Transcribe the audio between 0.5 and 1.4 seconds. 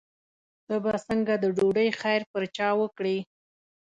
ته به څنګه